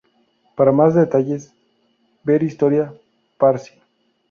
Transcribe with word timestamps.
Para 0.55 0.71
más 0.71 0.95
detalles, 0.95 1.53
ver 2.23 2.41
Historia 2.41 2.91
Parsi. 3.37 3.79